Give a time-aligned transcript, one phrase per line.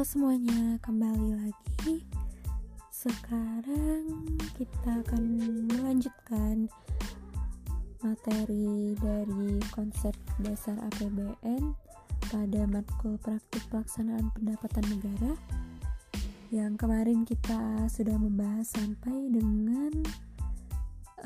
[0.00, 2.08] Halo semuanya, kembali lagi.
[2.88, 5.22] Sekarang kita akan
[5.68, 6.72] melanjutkan
[8.00, 11.76] materi dari konsep dasar APBN
[12.32, 15.36] pada matkul praktik pelaksanaan pendapatan negara.
[16.48, 19.92] Yang kemarin kita sudah membahas sampai dengan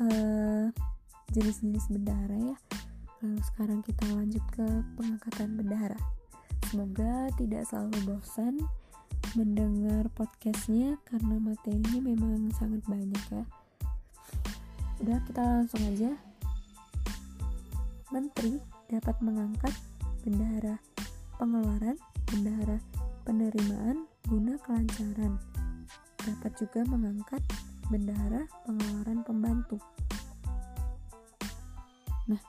[0.03, 0.67] uh,
[1.31, 2.57] jenis-jenis bendahara ya.
[3.23, 4.67] Lalu sekarang kita lanjut ke
[4.99, 6.14] pengangkatan bendahara.
[6.65, 8.57] Semoga tidak selalu bosan
[9.37, 13.43] mendengar podcastnya karena materinya memang sangat banyak ya.
[15.03, 16.11] Udah kita langsung aja.
[18.09, 18.57] Menteri
[18.89, 19.73] dapat mengangkat
[20.25, 20.81] bendahara
[21.37, 21.99] pengeluaran,
[22.31, 22.81] bendahara
[23.27, 25.37] penerimaan guna kelancaran.
[26.25, 27.43] Dapat juga mengangkat
[27.93, 29.77] bendahara pengeluaran pembantu.
[32.25, 32.41] Nah,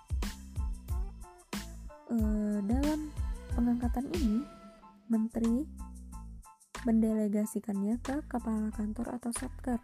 [2.15, 3.13] eh, dalam
[3.57, 4.45] Pengangkatan ini,
[5.09, 5.65] menteri
[6.85, 9.81] mendelegasikannya ke kepala kantor atau satker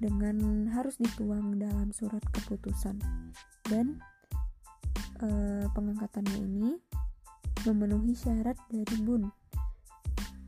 [0.00, 2.96] dengan harus dituang dalam surat keputusan.
[3.68, 4.00] Dan
[5.20, 5.28] e,
[5.76, 6.72] pengangkatannya ini
[7.68, 9.28] memenuhi syarat dari bun.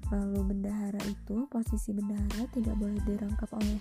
[0.09, 3.77] Lalu bendahara itu posisi bendahara tidak boleh dirangkap oleh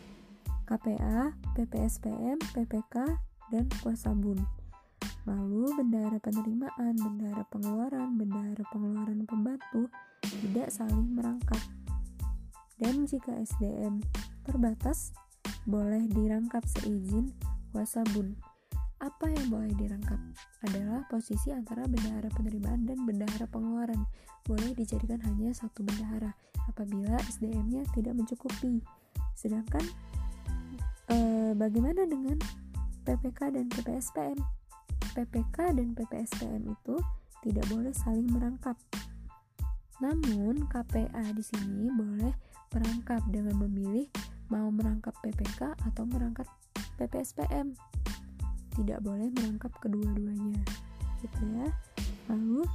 [0.68, 2.96] KPA, PPSPM, PPK,
[3.48, 4.44] dan kuasa bun
[5.26, 9.90] Lalu bendahara penerimaan, bendahara pengeluaran, bendahara pengeluaran pembantu
[10.22, 11.58] tidak saling merangkap.
[12.78, 14.06] Dan jika SDM
[14.46, 15.18] terbatas,
[15.66, 17.34] boleh dirangkap seizin
[17.74, 18.38] kuasa bun.
[19.02, 20.18] Apa yang boleh dirangkap
[20.62, 24.06] adalah posisi antara bendahara penerimaan dan bendahara pengeluaran.
[24.46, 26.38] Boleh dijadikan hanya satu bendahara
[26.70, 28.82] apabila SDM-nya tidak mencukupi.
[29.34, 29.84] Sedangkan
[31.10, 32.38] eh, bagaimana dengan
[33.04, 34.38] PPK dan PPSPM?
[35.16, 36.96] PPK dan PPSPM itu
[37.40, 38.76] tidak boleh saling merangkap.
[40.04, 42.36] Namun, KPA di sini boleh
[42.76, 44.12] merangkap dengan memilih
[44.52, 46.46] mau merangkap PPK atau merangkap
[47.00, 47.72] PPSPM.
[48.76, 50.60] Tidak boleh merangkap kedua-duanya.
[51.24, 51.72] Gitu ya.
[52.28, 52.68] Lalu,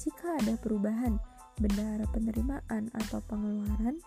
[0.00, 1.20] jika ada perubahan
[1.60, 4.00] bendahara penerimaan atau pengeluaran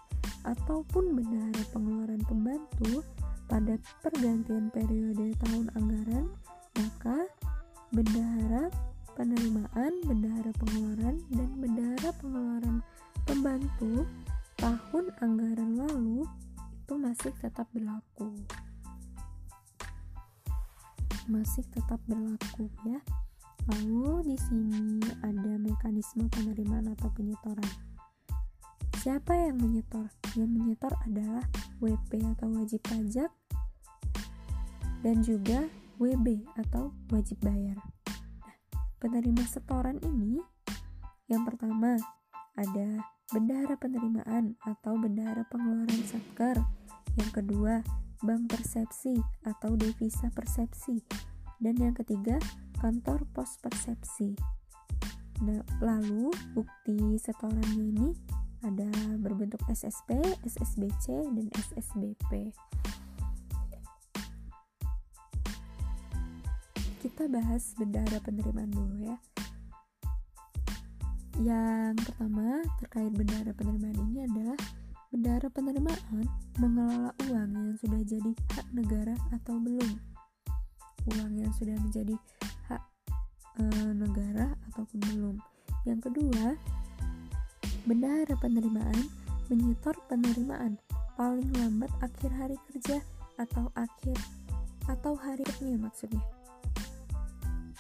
[0.47, 3.05] ataupun bendahara pengeluaran pembantu
[3.49, 6.29] pada pergantian periode tahun anggaran
[6.77, 7.25] maka
[7.89, 8.69] bendahara
[9.17, 12.75] penerimaan, bendahara pengeluaran, dan bendahara pengeluaran
[13.25, 14.07] pembantu
[14.59, 16.23] tahun anggaran lalu
[16.71, 18.33] itu masih tetap berlaku.
[21.29, 22.99] Masih tetap berlaku ya.
[23.69, 27.69] Lalu di sini ada mekanisme penerimaan atau penyetoran.
[28.97, 30.09] Siapa yang menyetor?
[30.33, 31.45] Yang menyetor adalah
[31.79, 33.31] WP atau wajib pajak
[34.99, 37.75] dan juga WB atau wajib bayar.
[38.39, 38.55] Nah,
[39.03, 40.39] penerima setoran ini
[41.27, 41.99] yang pertama
[42.55, 46.57] ada bendahara penerimaan atau bendahara pengeluaran satker.
[47.19, 47.83] Yang kedua,
[48.23, 51.03] bank persepsi atau devisa persepsi.
[51.59, 52.39] Dan yang ketiga,
[52.79, 54.39] kantor pos persepsi.
[55.43, 58.09] Nah, lalu bukti setorannya ini
[58.63, 58.87] ada
[59.19, 62.51] berbentuk SSP, SSBC, dan SSBP.
[66.99, 69.15] Kita bahas bendahara penerimaan dulu ya.
[71.39, 74.59] Yang pertama terkait bendahara penerimaan ini adalah
[75.07, 76.27] bendahara penerimaan
[76.59, 79.95] mengelola uang yang sudah jadi hak negara atau belum.
[81.15, 82.19] Uang yang sudah menjadi
[82.67, 82.83] hak
[83.55, 83.63] e,
[83.95, 85.35] negara ataupun belum.
[85.87, 86.59] Yang kedua,
[87.87, 89.07] bendahara penerimaan
[89.47, 90.75] menyetor penerimaan
[91.15, 92.99] paling lambat akhir hari kerja
[93.39, 94.19] atau akhir
[94.91, 96.38] atau hari kerja maksudnya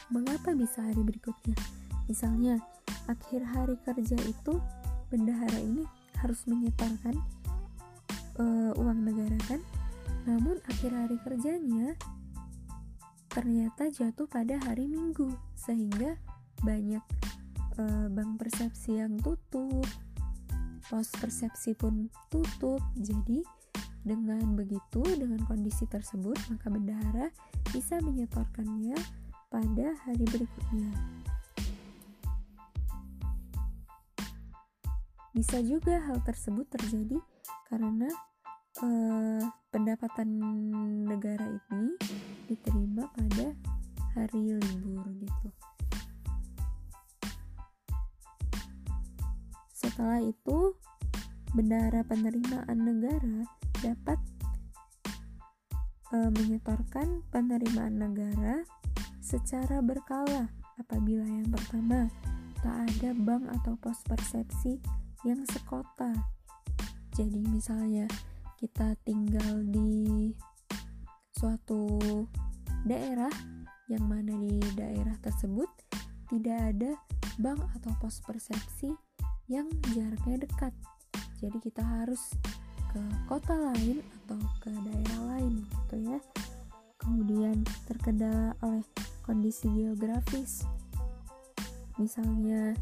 [0.09, 1.55] mengapa bisa hari berikutnya?
[2.09, 2.57] Misalnya,
[3.05, 4.57] akhir hari kerja itu
[5.09, 5.85] bendahara ini
[6.21, 7.15] harus menyetorkan
[8.41, 9.61] uh, uang negara kan?
[10.25, 11.93] Namun akhir hari kerjanya
[13.29, 16.17] ternyata jatuh pada hari Minggu sehingga
[16.65, 17.01] banyak
[17.77, 19.85] uh, bank persepsi yang tutup,
[20.89, 22.81] pos persepsi pun tutup.
[22.97, 23.45] Jadi
[24.01, 27.29] dengan begitu, dengan kondisi tersebut, maka bendahara
[27.69, 28.97] bisa menyetorkannya
[29.49, 30.89] pada hari berikutnya.
[35.33, 37.17] Bisa juga hal tersebut terjadi
[37.69, 38.09] karena
[38.81, 40.29] eh, pendapatan
[41.05, 41.97] negara ini
[42.49, 43.53] diterima pada
[44.17, 45.49] hari libur gitu.
[49.73, 50.75] Setelah itu,
[51.53, 53.47] bendara penerimaan negara
[53.81, 54.19] dapat
[56.13, 58.61] e, menyetorkan penerimaan negara
[59.29, 60.49] secara berkala
[60.81, 62.09] apabila yang pertama
[62.59, 64.83] serta ada bank atau pos persepsi
[65.23, 66.11] yang sekota.
[67.15, 68.03] Jadi misalnya
[68.59, 70.33] kita tinggal di
[71.37, 72.01] suatu
[72.83, 73.31] daerah
[73.87, 75.71] yang mana di daerah tersebut
[76.27, 76.91] tidak ada
[77.39, 78.91] bank atau pos persepsi
[79.47, 80.75] yang jaraknya dekat.
[81.39, 82.35] Jadi kita harus
[82.91, 82.99] ke
[83.31, 86.19] kota lain atau ke daerah lain gitu ya.
[86.99, 88.83] Kemudian terkendala oleh
[89.29, 90.65] kondisi geografis.
[92.01, 92.73] Misalnya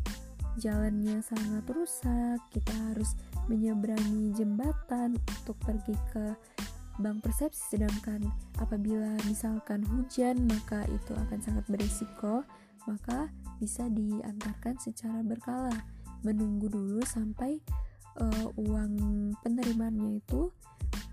[0.55, 3.19] jalannya sangat rusak, kita harus
[3.51, 6.31] menyeberangi jembatan untuk pergi ke
[7.03, 7.75] bank persepsi.
[7.75, 8.23] Sedangkan
[8.63, 12.47] apabila misalkan hujan maka itu akan sangat berisiko
[12.87, 13.27] maka
[13.59, 15.75] bisa diantarkan secara berkala.
[16.23, 17.59] Menunggu dulu sampai
[18.23, 18.95] uh, uang
[19.43, 20.47] penerimaannya itu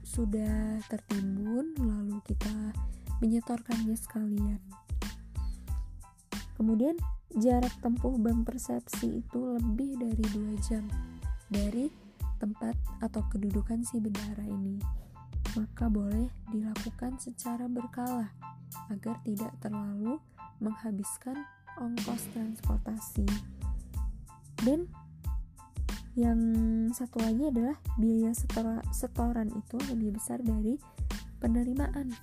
[0.06, 2.70] sudah tertimbun lalu kita
[3.18, 4.62] menyetorkannya sekalian
[6.54, 6.94] kemudian
[7.34, 10.86] jarak tempuh bank persepsi itu lebih dari dua jam
[11.50, 11.90] dari
[12.38, 14.78] tempat atau kedudukan si bendahara ini
[15.54, 18.32] maka boleh dilakukan secara berkala
[18.90, 20.18] agar tidak terlalu
[20.58, 21.46] menghabiskan
[21.78, 23.26] ongkos transportasi.
[24.62, 24.90] Dan
[26.14, 26.40] yang
[26.94, 30.78] satu lagi adalah biaya setora, setoran itu lebih besar dari
[31.42, 32.14] penerimaan.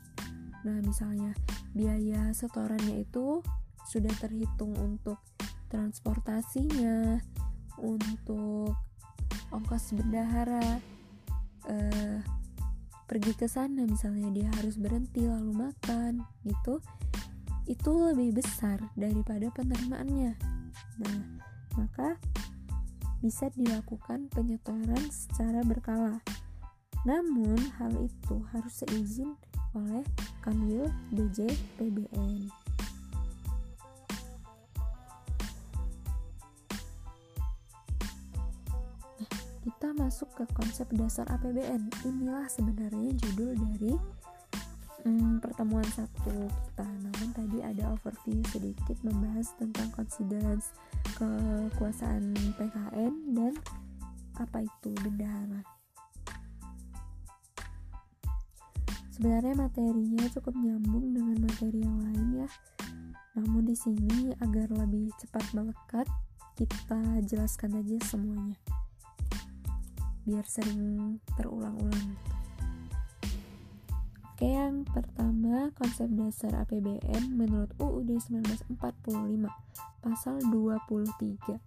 [0.64, 1.36] Nah, misalnya
[1.76, 3.44] biaya setorannya itu
[3.88, 5.18] sudah terhitung untuk
[5.72, 7.18] transportasinya,
[7.80, 8.76] untuk
[9.52, 10.80] ongkos bendahara,
[11.72, 12.20] eh,
[13.12, 16.80] pergi ke sana misalnya dia harus berhenti lalu makan gitu
[17.68, 20.34] itu lebih besar daripada penerimaannya.
[21.04, 21.20] Nah
[21.76, 22.16] maka
[23.20, 26.24] bisa dilakukan penyetoran secara berkala.
[27.04, 29.36] Namun hal itu harus seizin
[29.76, 30.04] oleh
[30.44, 32.61] Kanwil DJ PBN
[39.82, 41.90] kita masuk ke konsep dasar APBN.
[42.06, 43.98] Inilah sebenarnya judul dari
[45.02, 46.86] hmm, pertemuan satu kita.
[46.86, 50.70] Namun tadi ada overview sedikit membahas tentang considerance
[51.18, 52.30] kekuasaan
[52.62, 53.58] PKN dan
[54.38, 55.66] apa itu bendahara.
[59.18, 62.50] Sebenarnya materinya cukup nyambung dengan materi yang lain ya.
[63.34, 66.06] Namun di sini agar lebih cepat melekat,
[66.54, 68.62] kita jelaskan aja semuanya
[70.26, 72.18] biar sering terulang-ulang
[74.42, 78.74] Oke, yang pertama konsep dasar APBN menurut UUD 1945
[80.02, 81.62] pasal 23.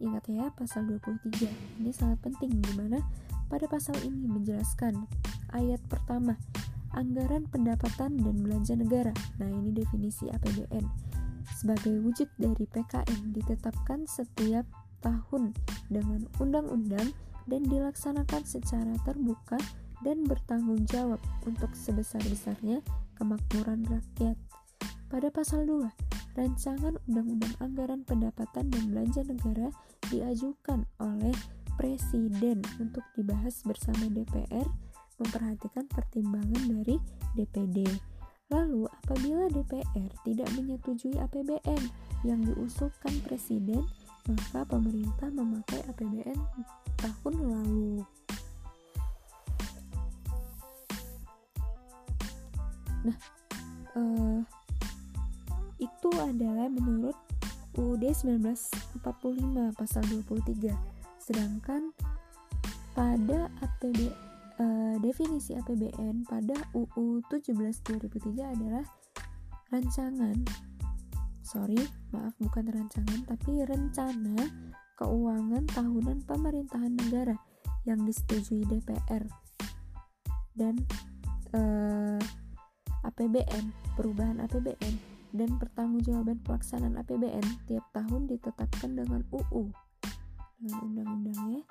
[0.00, 1.52] Ingat ya, pasal 23.
[1.84, 3.04] Ini sangat penting di mana
[3.52, 5.04] pada pasal ini menjelaskan
[5.52, 6.40] ayat pertama
[6.96, 9.12] anggaran pendapatan dan belanja negara.
[9.36, 10.88] Nah, ini definisi APBN.
[11.60, 14.64] Sebagai wujud dari PKN ditetapkan setiap
[15.04, 15.52] tahun
[15.92, 17.12] dengan undang-undang
[17.48, 19.58] dan dilaksanakan secara terbuka
[20.06, 21.18] dan bertanggung jawab
[21.48, 22.84] untuk sebesar-besarnya
[23.18, 24.38] kemakmuran rakyat.
[25.08, 29.68] Pada pasal 2, rancangan Undang-Undang Anggaran Pendapatan dan Belanja Negara
[30.12, 31.34] diajukan oleh
[31.74, 34.66] Presiden untuk dibahas bersama DPR
[35.18, 36.98] memperhatikan pertimbangan dari
[37.34, 37.86] DPD.
[38.48, 41.82] Lalu, apabila DPR tidak menyetujui APBN
[42.24, 43.84] yang diusulkan Presiden,
[44.28, 46.38] maka pemerintah memakai APBN
[47.00, 48.04] tahun lalu.
[53.08, 53.18] Nah,
[53.96, 54.40] uh,
[55.80, 57.16] itu adalah menurut
[57.78, 59.00] UUD 1945
[59.78, 60.76] pasal 23.
[61.22, 61.94] Sedangkan
[62.92, 64.10] pada APB
[64.58, 68.84] uh, definisi APBN pada UU 17 2003 adalah
[69.70, 70.67] rancangan
[71.48, 71.80] sorry
[72.12, 74.36] maaf bukan rancangan tapi rencana
[75.00, 77.40] keuangan tahunan pemerintahan negara
[77.88, 79.24] yang disetujui DPR
[80.52, 80.76] dan
[81.56, 82.20] eh,
[83.00, 85.00] APBN perubahan APBN
[85.32, 89.72] dan pertanggungjawaban pelaksanaan APBN tiap tahun ditetapkan dengan UU
[90.60, 91.64] dengan undang-undangnya.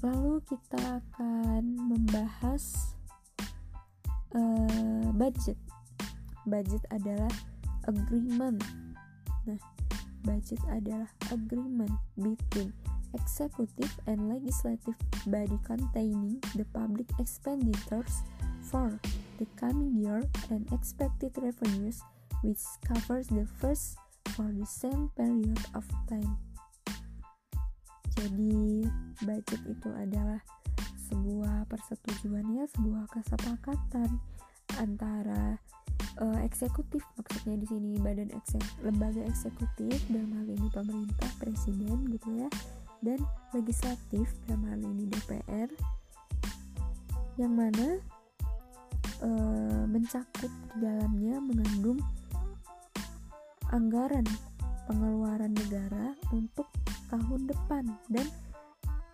[0.00, 2.96] Lalu kita akan membahas
[4.34, 5.56] uh, budget
[6.46, 7.30] budget adalah
[7.88, 8.60] agreement
[9.48, 9.60] nah
[10.24, 12.72] budget adalah agreement between
[13.14, 14.94] executive and legislative
[15.26, 18.22] body containing the public expenditures
[18.62, 18.94] for
[19.42, 22.04] the coming year and expected revenues
[22.42, 23.98] which covers the first
[24.36, 26.38] for the same period of time.
[28.16, 28.84] Jadi
[29.24, 30.40] budget itu adalah
[31.10, 34.22] sebuah persetujuan ya sebuah kesepakatan
[34.78, 35.58] antara
[36.22, 42.28] uh, eksekutif maksudnya di sini badan eksek lembaga eksekutif dalam hal ini pemerintah presiden gitu
[42.46, 42.48] ya
[43.02, 43.18] dan
[43.56, 45.70] legislatif dalam hal ini DPR
[47.40, 47.98] yang mana
[49.24, 51.98] uh, mencakup di dalamnya mengandung
[53.72, 54.26] anggaran
[54.90, 56.66] pengeluaran negara untuk
[57.08, 58.26] tahun depan dan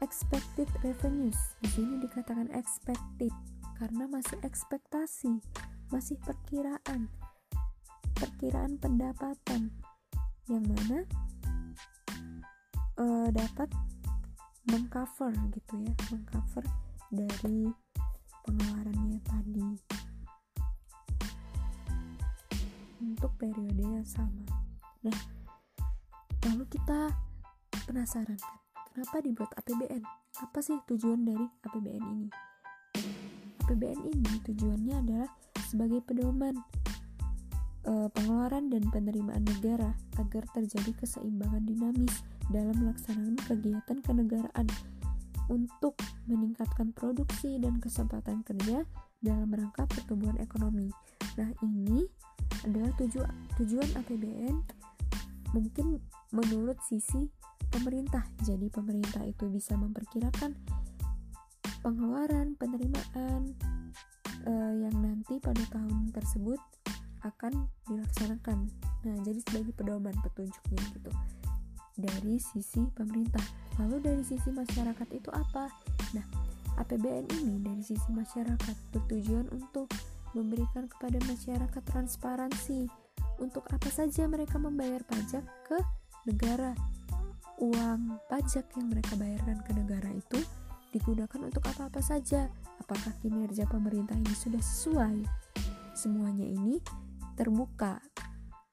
[0.01, 1.39] expected revenues.
[1.65, 3.33] Di sini dikatakan expected
[3.77, 5.37] karena masih ekspektasi
[5.93, 7.07] masih perkiraan
[8.17, 9.69] perkiraan pendapatan
[10.49, 11.05] yang mana
[12.97, 13.69] uh, dapat
[14.73, 16.65] mengcover gitu ya mengcover
[17.13, 17.71] dari
[18.49, 19.69] pengeluarannya tadi.
[23.05, 24.49] Untuk periode yang sama.
[25.05, 25.19] Nah
[26.49, 27.13] lalu kita
[27.87, 28.66] penasaran kan
[28.97, 30.01] kenapa dibuat APBN
[30.41, 32.29] apa sih tujuan dari APBN ini?
[33.69, 35.29] APBN ini tujuannya adalah
[35.69, 36.57] sebagai pedoman
[37.85, 44.65] e, pengeluaran dan penerimaan negara agar terjadi keseimbangan dinamis dalam melaksanakan kegiatan kenegaraan
[45.53, 48.81] untuk meningkatkan produksi dan kesempatan kerja
[49.21, 50.89] dalam rangka pertumbuhan ekonomi.
[51.37, 52.09] Nah, ini
[52.65, 53.21] adalah tuju
[53.61, 54.57] tujuan APBN
[55.53, 56.01] mungkin
[56.33, 57.29] menurut sisi
[57.77, 58.25] pemerintah.
[58.41, 60.57] Jadi pemerintah itu bisa memperkirakan
[61.85, 63.53] pengeluaran, penerimaan,
[64.49, 66.59] uh, yang nanti pada tahun tersebut
[67.27, 68.71] akan dilaksanakan.
[69.07, 71.13] Nah, jadi sebagai pedoman petunjuknya gitu.
[71.97, 73.43] Dari sisi pemerintah.
[73.81, 75.69] Lalu dari sisi masyarakat itu apa?
[76.13, 76.27] Nah,
[76.81, 79.89] APBN ini dari sisi masyarakat bertujuan untuk
[80.37, 82.89] memberikan kepada masyarakat transparansi
[83.41, 85.79] untuk apa saja mereka membayar pajak ke
[86.29, 86.77] negara.
[87.57, 90.41] Uang pajak yang mereka bayarkan ke negara itu
[90.93, 92.53] digunakan untuk apa-apa saja.
[92.85, 95.25] Apakah kinerja pemerintah ini sudah sesuai?
[95.97, 96.77] Semuanya ini
[97.37, 98.01] terbuka,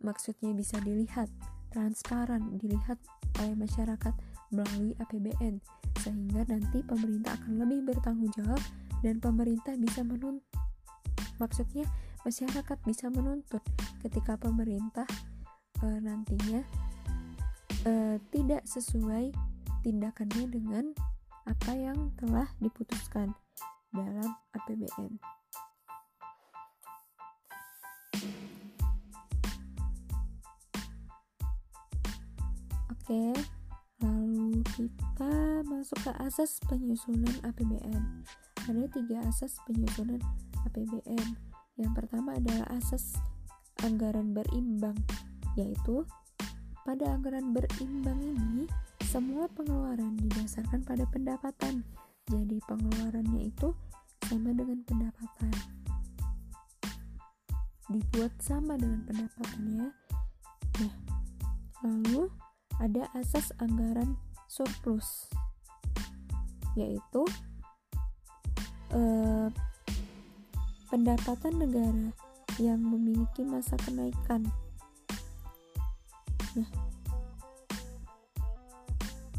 [0.04, 1.32] maksudnya bisa dilihat,
[1.72, 3.00] transparan, dilihat
[3.40, 4.14] oleh masyarakat
[4.52, 5.64] melalui APBN,
[6.04, 8.60] sehingga nanti pemerintah akan lebih bertanggung jawab
[9.00, 10.44] dan pemerintah bisa menuntut,
[11.40, 11.88] maksudnya
[12.24, 13.64] masyarakat bisa menuntut
[14.00, 15.08] ketika pemerintah
[15.84, 16.64] e, nantinya
[17.84, 19.36] e, tidak sesuai
[19.84, 20.86] tindakannya dengan
[21.44, 23.36] apa yang telah diputuskan
[23.92, 25.20] dalam APBN.
[32.88, 33.36] Oke,
[34.00, 35.36] lalu kita
[35.68, 38.24] masuk ke asas penyusunan APBN.
[38.64, 40.24] Ada tiga asas penyusunan
[40.64, 41.36] APBN.
[41.76, 43.20] Yang pertama adalah asas
[43.84, 44.96] anggaran berimbang,
[45.60, 46.08] yaitu
[46.84, 48.68] pada anggaran berimbang ini
[49.08, 51.88] semua pengeluaran didasarkan pada pendapatan.
[52.28, 53.72] Jadi pengeluarannya itu
[54.28, 55.54] sama dengan pendapatan.
[57.88, 59.88] Dibuat sama dengan pendapatannya.
[60.84, 60.94] Nah,
[61.88, 62.28] lalu
[62.80, 64.20] ada asas anggaran
[64.52, 65.30] surplus
[66.74, 67.22] yaitu
[68.92, 69.48] eh,
[70.90, 72.08] pendapatan negara
[72.62, 74.46] yang memiliki masa kenaikan.
[76.54, 76.70] Nah,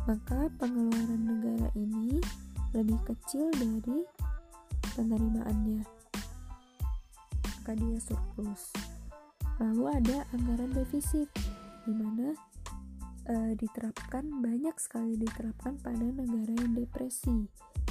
[0.05, 2.19] maka pengeluaran negara ini
[2.75, 4.03] lebih kecil dari
[4.99, 5.87] penerimaannya.
[7.41, 8.75] Maka dia surplus.
[9.63, 11.31] Lalu ada anggaran defisit,
[11.87, 12.35] di mana
[13.31, 17.47] e, diterapkan banyak sekali diterapkan pada negara yang depresi,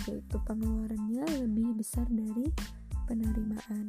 [0.05, 2.51] yaitu pengeluarannya lebih besar dari
[3.07, 3.87] penerimaan,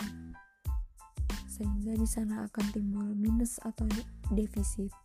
[1.51, 3.91] sehingga di sana akan timbul minus atau
[4.31, 5.04] defisit.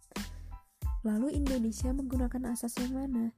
[1.08, 3.32] Lalu Indonesia menggunakan asas yang mana?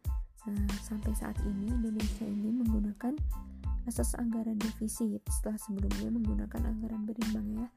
[0.50, 3.13] Nah, sampai saat ini Indonesia ini menggunakan
[3.86, 7.68] asas anggaran defisit setelah sebelumnya menggunakan anggaran berimbang ya.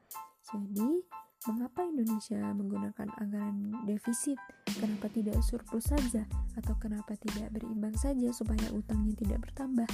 [0.49, 1.05] Jadi,
[1.45, 4.41] mengapa Indonesia menggunakan anggaran defisit?
[4.65, 6.25] Kenapa tidak surplus saja
[6.57, 9.89] atau kenapa tidak berimbang saja supaya utangnya tidak bertambah?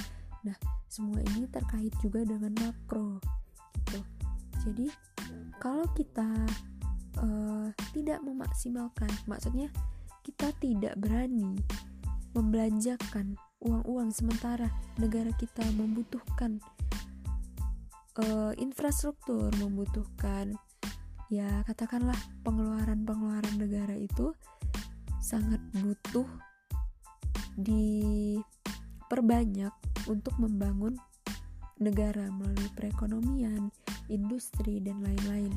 [0.48, 0.56] Nah,
[0.88, 3.20] semua ini terkait juga dengan makro
[3.76, 4.00] gitu.
[4.64, 4.86] Jadi,
[5.60, 6.28] kalau kita
[7.20, 9.10] uh, tidak memaksimalkan.
[9.28, 9.68] Maksudnya
[10.22, 11.58] kita tidak berani
[12.32, 14.70] membelanjakan uang-uang sementara.
[14.96, 16.62] Negara kita membutuhkan
[18.20, 20.56] uh, infrastruktur membutuhkan
[21.32, 24.36] ya katakanlah pengeluaran-pengeluaran negara itu
[25.24, 26.28] sangat butuh
[27.56, 28.44] diperbanyak
[30.08, 31.00] untuk membangun
[31.80, 33.72] negara melalui perekonomian,
[34.12, 35.56] industri dan lain-lain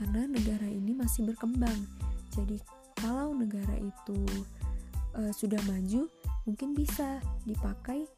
[0.00, 1.76] karena negara ini masih berkembang.
[2.32, 2.56] Jadi
[2.96, 4.20] kalau negara itu
[5.12, 6.08] uh, sudah maju,
[6.48, 8.08] mungkin bisa dipakai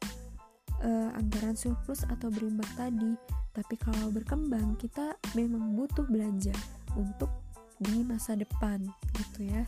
[0.79, 3.13] uh, anggaran surplus atau berimbang tadi.
[3.53, 6.57] tapi kalau berkembang kita memang butuh belanja
[6.97, 7.29] untuk
[7.77, 8.81] di masa depan
[9.13, 9.61] gitu ya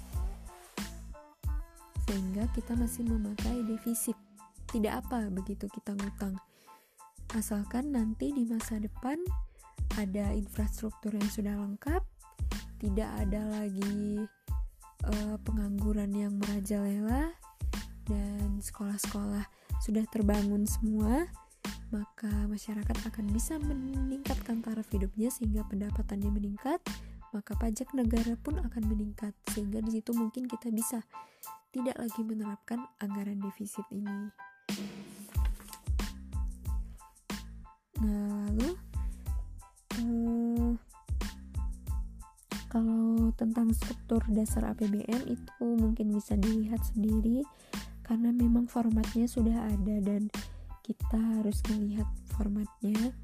[2.10, 4.18] sehingga kita masih memakai defisit
[4.74, 6.34] tidak apa begitu kita ngutang
[7.38, 9.22] asalkan nanti di masa depan
[10.00, 12.04] ada infrastruktur yang sudah lengkap
[12.80, 14.28] tidak ada lagi
[15.08, 17.34] uh, pengangguran yang merajalela
[18.06, 19.48] dan sekolah-sekolah
[19.82, 21.26] sudah terbangun semua
[21.94, 26.84] maka masyarakat akan bisa meningkatkan taraf hidupnya sehingga pendapatannya meningkat,
[27.32, 31.00] maka pajak negara pun akan meningkat sehingga di situ mungkin kita bisa
[31.72, 34.32] tidak lagi menerapkan anggaran defisit ini.
[38.04, 38.35] Nah,
[42.76, 47.48] kalau tentang struktur dasar APBN itu mungkin bisa dilihat sendiri
[48.04, 50.28] karena memang formatnya sudah ada dan
[50.84, 52.04] kita harus melihat
[52.36, 53.16] formatnya.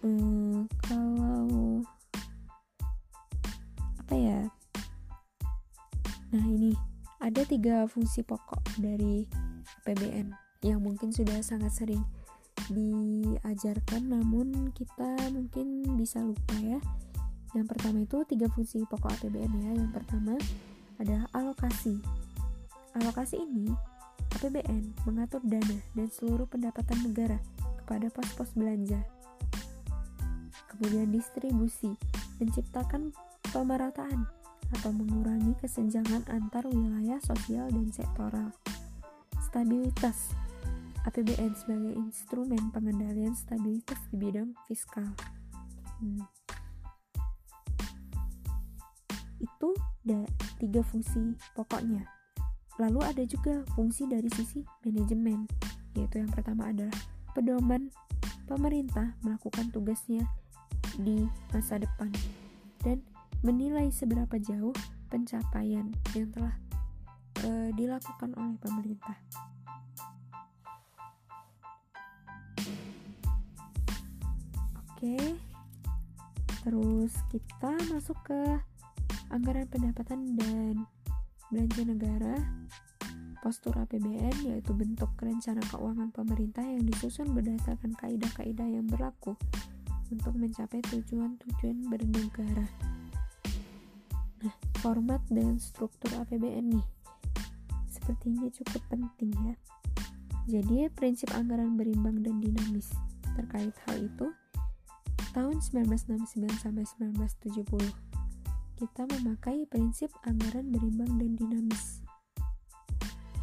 [0.00, 1.84] Hmm, kalau
[4.00, 4.40] apa ya?
[6.32, 6.72] Nah ini
[7.20, 9.28] ada tiga fungsi pokok dari
[9.84, 10.32] PBN
[10.64, 12.00] yang mungkin sudah sangat sering
[12.70, 16.78] diajarkan namun kita mungkin bisa lupa ya
[17.52, 20.38] yang pertama itu tiga fungsi pokok APBN ya yang pertama
[21.00, 21.98] adalah alokasi
[22.94, 23.72] alokasi ini
[24.38, 27.38] APBN mengatur dana dan seluruh pendapatan negara
[27.84, 28.98] kepada pos-pos belanja.
[30.72, 31.94] Kemudian distribusi,
[32.40, 33.12] menciptakan
[33.52, 34.26] pemerataan
[34.72, 38.48] atau mengurangi kesenjangan antar wilayah sosial dan sektoral.
[39.44, 40.32] Stabilitas,
[41.02, 45.10] APBN sebagai instrumen pengendalian stabilitas di bidang fiskal.
[45.98, 46.22] Hmm.
[49.42, 49.74] Itu
[50.06, 50.22] ada
[50.62, 52.06] tiga fungsi pokoknya.
[52.78, 55.44] Lalu ada juga fungsi dari sisi manajemen,
[55.98, 56.94] yaitu yang pertama adalah
[57.34, 57.90] pedoman
[58.46, 60.24] pemerintah melakukan tugasnya
[61.00, 62.12] di masa depan
[62.84, 63.00] dan
[63.42, 64.74] menilai seberapa jauh
[65.10, 66.54] pencapaian yang telah
[67.42, 69.18] e, dilakukan oleh pemerintah.
[75.02, 75.34] Oke,
[76.62, 78.38] terus kita masuk ke
[79.34, 80.86] anggaran pendapatan dan
[81.50, 82.38] belanja negara
[83.42, 89.34] postur APBN yaitu bentuk rencana keuangan pemerintah yang disusun berdasarkan kaidah-kaidah yang berlaku
[90.14, 92.70] untuk mencapai tujuan-tujuan bernegara.
[94.46, 94.54] Nah,
[94.86, 96.86] format dan struktur APBN nih
[97.90, 99.58] sepertinya cukup penting ya.
[100.46, 102.94] Jadi, prinsip anggaran berimbang dan dinamis
[103.34, 104.30] terkait hal itu
[105.32, 108.12] tahun 1969 sampai 1970
[108.76, 112.02] kita memakai prinsip anggaran berimbang dan dinamis.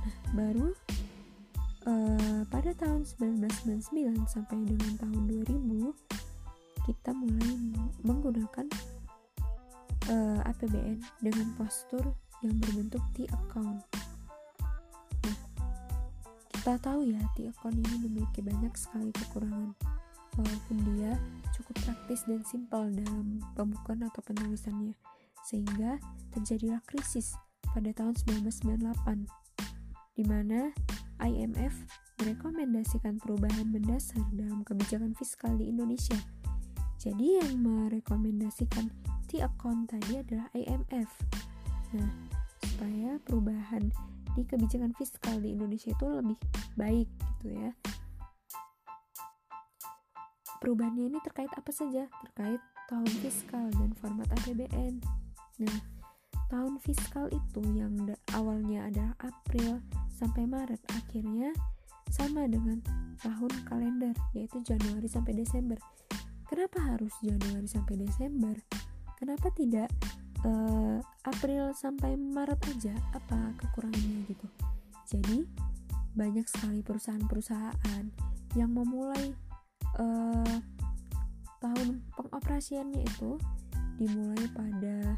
[0.03, 0.75] Nah, baru
[1.87, 7.51] uh, pada tahun 1999 sampai dengan tahun 2000 kita mulai
[8.01, 8.65] menggunakan
[10.09, 12.01] uh, eh, APBN dengan postur
[12.41, 13.79] yang berbentuk T-account.
[15.23, 15.37] Nah,
[16.49, 19.98] kita tahu ya T-account ini memiliki banyak sekali kekurangan
[20.37, 21.17] walaupun dia
[21.55, 24.93] cukup praktis dan simpel dalam pembukaan atau penulisannya
[25.47, 25.97] sehingga
[26.35, 27.33] terjadilah krisis
[27.73, 29.25] pada tahun 1998
[30.19, 30.69] di mana
[31.23, 31.73] IMF
[32.19, 36.19] merekomendasikan perubahan mendasar dalam kebijakan fiskal di Indonesia.
[36.99, 38.91] Jadi yang merekomendasikan
[39.29, 41.07] T-account tadi adalah IMF.
[41.95, 42.11] Nah,
[42.65, 43.87] supaya perubahan
[44.33, 46.37] di kebijakan fiskal di Indonesia itu lebih
[46.75, 47.71] baik gitu ya.
[50.59, 52.07] Perubahannya ini terkait apa saja?
[52.27, 52.59] Terkait
[52.91, 54.99] tahun fiskal dan format APBN.
[55.63, 55.79] Nah,
[56.51, 57.95] tahun fiskal itu yang
[58.35, 59.79] awalnya adalah April
[60.11, 61.55] sampai Maret akhirnya
[62.09, 62.81] sama dengan
[63.21, 65.77] tahun kalender yaitu Januari sampai Desember.
[66.49, 68.57] Kenapa harus Januari sampai Desember?
[69.15, 69.87] Kenapa tidak
[70.41, 72.95] uh, April sampai Maret aja?
[73.13, 74.47] Apa kekurangannya gitu?
[75.05, 75.45] Jadi
[76.17, 78.03] banyak sekali perusahaan-perusahaan
[78.57, 79.37] yang memulai
[79.97, 80.57] uh,
[81.59, 83.39] tahun pengoperasiannya itu
[83.97, 85.17] dimulai pada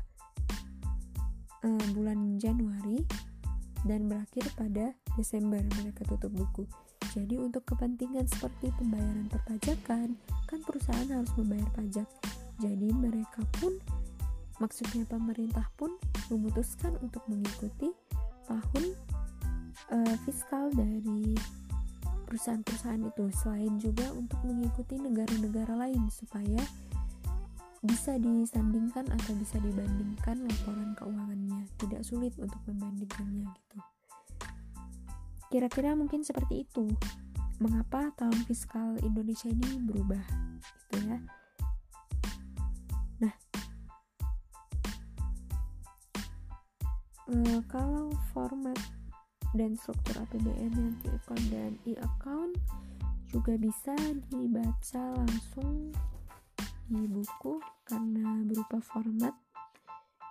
[1.66, 3.04] uh, bulan Januari
[3.86, 6.64] dan berakhir pada Desember mereka tutup buku.
[7.12, 10.16] Jadi untuk kepentingan seperti pembayaran perpajakan,
[10.48, 12.08] kan perusahaan harus membayar pajak.
[12.62, 13.76] Jadi mereka pun
[14.62, 15.98] maksudnya pemerintah pun
[16.30, 17.92] memutuskan untuk mengikuti
[18.46, 18.86] tahun
[19.92, 21.36] uh, fiskal dari
[22.32, 26.64] perusahaan-perusahaan itu selain juga untuk mengikuti negara-negara lain supaya
[27.84, 31.68] bisa disandingkan atau bisa dibandingkan laporan keuangannya.
[31.76, 33.78] Tidak sulit untuk membandingkannya gitu.
[35.52, 36.88] Kira-kira mungkin seperti itu.
[37.60, 40.24] Mengapa tahun fiskal Indonesia ini berubah
[40.88, 41.20] gitu ya?
[43.20, 43.36] Nah
[47.28, 47.36] e,
[47.68, 48.80] kalau format
[49.52, 52.54] dan struktur APBN yang e-account dan e-account
[53.32, 53.96] juga bisa
[54.28, 55.96] dibaca langsung
[56.92, 59.32] di buku karena berupa format.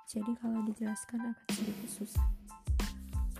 [0.04, 2.26] Jadi kalau dijelaskan akan sedikit susah.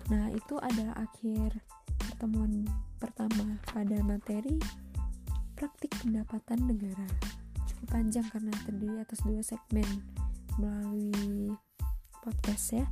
[0.08, 1.60] Nah itu adalah akhir
[2.00, 2.64] pertemuan
[2.96, 4.56] pertama pada materi
[5.60, 7.08] praktik pendapatan negara.
[7.68, 9.88] Cukup panjang karena terdiri atas dua segmen
[10.56, 11.52] melalui
[12.24, 12.86] podcast ya.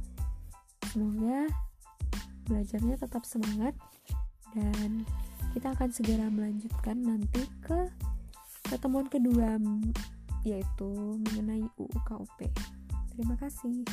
[0.93, 1.68] Semoga
[2.49, 3.77] belajarnya tetap semangat
[4.57, 5.05] dan
[5.53, 7.89] kita akan segera melanjutkan nanti ke
[8.65, 9.61] pertemuan kedua
[10.43, 10.91] yaitu
[11.29, 12.49] mengenai UU KUP.
[13.13, 13.85] Terima kasih.